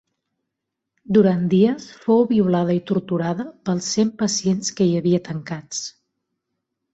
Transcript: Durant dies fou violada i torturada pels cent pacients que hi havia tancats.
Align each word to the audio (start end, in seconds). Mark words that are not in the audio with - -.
Durant 1.17 1.43
dies 1.51 1.85
fou 2.05 2.25
violada 2.31 2.77
i 2.77 2.81
torturada 2.93 3.45
pels 3.69 3.91
cent 3.99 4.13
pacients 4.23 4.73
que 4.81 4.89
hi 4.89 4.97
havia 5.03 5.21
tancats. 5.29 5.85